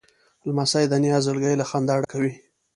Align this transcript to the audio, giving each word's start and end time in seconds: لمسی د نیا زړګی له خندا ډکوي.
لمسی 0.45 0.85
د 0.89 0.93
نیا 1.03 1.17
زړګی 1.25 1.55
له 1.57 1.65
خندا 1.69 1.95
ډکوي. 2.01 2.33